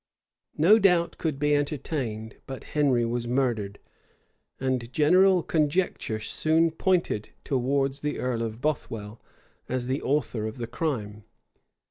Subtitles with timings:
[0.35, 3.77] [*] No doubt could be entertained but Henry was murdered;
[4.59, 9.21] and general conjecture soon pointed towards the earl of Bothwell
[9.69, 11.23] as the author of the crime.